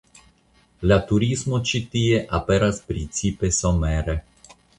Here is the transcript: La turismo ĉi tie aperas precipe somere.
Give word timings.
La 0.91 0.95
turismo 1.11 1.59
ĉi 1.71 1.81
tie 1.91 2.23
aperas 2.39 2.81
precipe 2.89 3.53
somere. 3.61 4.19